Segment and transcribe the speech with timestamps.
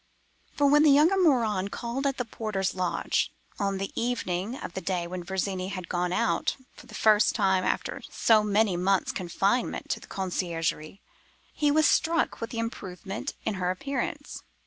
[0.55, 4.81] "For when the younger Morin called at the porter's lodge, on the evening of the
[4.81, 9.89] day when Virginie had gone out for the first time after so many months' confinement
[9.91, 11.01] to the conciergerie,
[11.53, 14.41] he was struck with the improvement in her appearance.